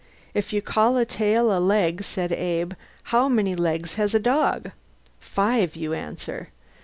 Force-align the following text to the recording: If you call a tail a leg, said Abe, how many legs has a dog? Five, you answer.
If 0.33 0.51
you 0.51 0.63
call 0.63 0.97
a 0.97 1.05
tail 1.05 1.55
a 1.55 1.59
leg, 1.61 2.03
said 2.03 2.31
Abe, 2.31 2.73
how 3.13 3.29
many 3.29 3.53
legs 3.53 3.93
has 4.01 4.15
a 4.15 4.19
dog? 4.19 4.71
Five, 5.19 5.75
you 5.75 5.93
answer. 5.93 6.49